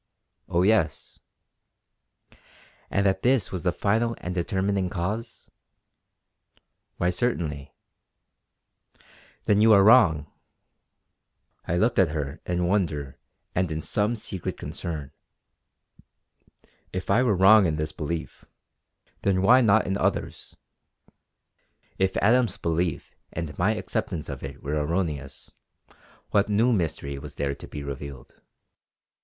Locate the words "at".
11.99-12.09